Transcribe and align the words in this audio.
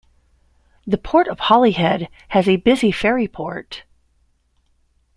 The 0.87 0.97
Port 0.97 1.27
of 1.27 1.37
Holyhead 1.39 2.09
has 2.29 2.47
a 2.49 2.55
busy 2.55 2.91
ferry 2.91 3.27
port. 3.27 3.83